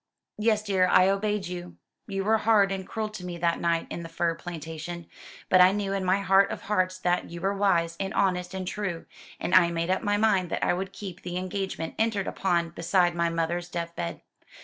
"Yes, 0.39 0.63
dear, 0.63 0.87
I 0.87 1.09
obeyed 1.09 1.45
you. 1.45 1.75
You 2.07 2.23
were 2.23 2.39
hard 2.39 2.71
and 2.71 2.87
cruel 2.87 3.09
to 3.09 3.23
me 3.23 3.37
that 3.37 3.59
night 3.59 3.85
in 3.91 4.01
the 4.01 4.09
fir 4.09 4.33
plantation; 4.33 5.05
but 5.47 5.61
I 5.61 5.71
knew 5.71 5.93
in 5.93 6.03
my 6.03 6.21
heart 6.21 6.49
of 6.49 6.63
hearts 6.63 6.97
that 6.97 7.29
you 7.29 7.39
were 7.39 7.53
wise, 7.53 7.97
and 7.99 8.11
honest, 8.15 8.55
and 8.55 8.67
true; 8.67 9.05
and 9.39 9.53
I 9.53 9.69
made 9.69 9.91
up 9.91 10.01
my 10.01 10.17
mind 10.17 10.49
that 10.49 10.65
I 10.65 10.73
would 10.73 10.91
keep 10.91 11.21
the 11.21 11.37
engagement 11.37 11.93
entered 11.99 12.25
upon 12.25 12.71
beside 12.71 13.13
my 13.13 13.29
mother's 13.29 13.69
death 13.69 13.95
bed. 13.95 14.21